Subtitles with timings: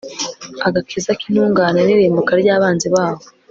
[0.67, 3.23] agakiza k'intungane n'irimbuka ry'abanzi bawo